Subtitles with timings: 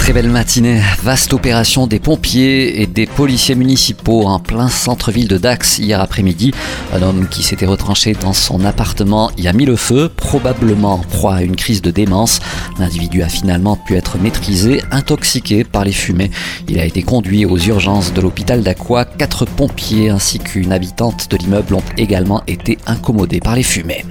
[0.00, 0.80] Très belle matinée.
[1.04, 6.52] Vaste opération des pompiers et des policiers municipaux en plein centre-ville de Dax hier après-midi.
[6.92, 10.98] Un homme qui s'était retranché dans son appartement y a mis le feu, probablement en
[10.98, 12.40] proie à une crise de démence.
[12.78, 16.30] L'individu a finalement pu être maîtrisé, intoxiqué par les fumées.
[16.66, 19.04] Il a été conduit aux urgences de l'hôpital d'Aqua.
[19.04, 24.06] Quatre pompiers ainsi qu'une habitante de l'immeuble ont également été incommodés par les fumées.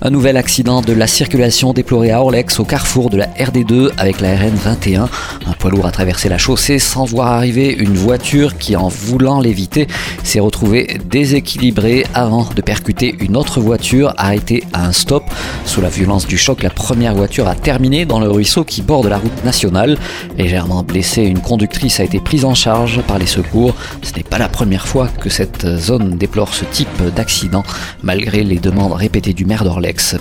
[0.00, 4.20] Un nouvel accident de la circulation déploré à Orlex au carrefour de la RD2 avec
[4.20, 5.08] la RN 21.
[5.44, 9.40] Un poids lourd a traversé la chaussée sans voir arriver une voiture qui, en voulant
[9.40, 9.88] l'éviter,
[10.22, 15.24] s'est retrouvée déséquilibrée avant de percuter une autre voiture arrêtée à un stop.
[15.64, 19.08] Sous la violence du choc, la première voiture a terminé dans le ruisseau qui borde
[19.08, 19.98] la route nationale.
[20.36, 23.74] Légèrement blessée, une conductrice a été prise en charge par les secours.
[24.02, 27.64] Ce n'est pas la première fois que cette zone déplore ce type d'accident,
[28.04, 29.64] malgré les demandes répétées du maire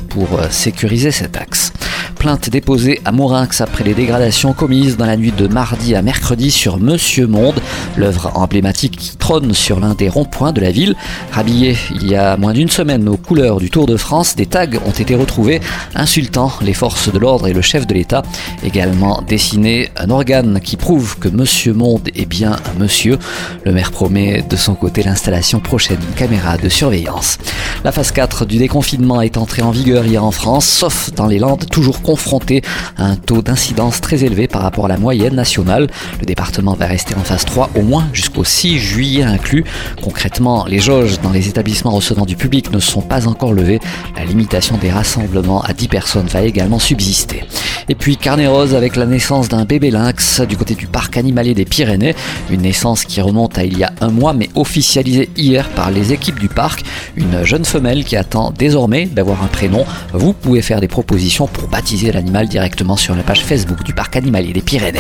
[0.10, 1.74] pour sécuriser cet axe.
[2.18, 6.50] Plainte déposée à Mourinx après les dégradations commises dans la nuit de mardi à mercredi
[6.50, 7.60] sur Monsieur Monde,
[7.96, 10.96] l'œuvre emblématique qui trône sur l'un des ronds-points de la ville.
[11.32, 14.66] Rhabillé il y a moins d'une semaine aux couleurs du Tour de France, des tags
[14.86, 15.62] ont été retrouvés
[15.94, 18.24] insultant les forces de l'ordre et le chef de l'État.
[18.64, 23.20] Également dessiné un organe qui prouve que Monsieur Monde est bien un monsieur.
[23.64, 27.38] Le maire promet de son côté l'installation prochaine d'une caméra de surveillance.
[27.84, 31.38] La phase 4 du déconfinement est entrée en vigueur hier en France, sauf dans les
[31.38, 32.62] Landes, toujours confronté
[32.96, 35.88] à un taux d'incidence très élevé par rapport à la moyenne nationale.
[36.22, 39.66] Le département va rester en phase 3 au moins jusqu'au 6 juillet inclus.
[40.02, 43.82] Concrètement, les jauges dans les établissements recevant du public ne sont pas encore levées.
[44.16, 47.44] La limitation des rassemblements à 10 personnes va également subsister.
[47.90, 51.54] Et puis Carnet Rose avec la naissance d'un bébé lynx du côté du parc animalier
[51.54, 52.16] des Pyrénées.
[52.50, 56.12] Une naissance qui remonte à il y a un mois mais officialisée hier par les
[56.12, 56.84] équipes du parc.
[57.16, 59.86] Une jeune femelle qui attend désormais d'avoir un prénom.
[60.14, 64.16] Vous pouvez faire des propositions pour baptiser l'animal directement sur la page Facebook du parc
[64.18, 65.00] animalier des Pyrénées.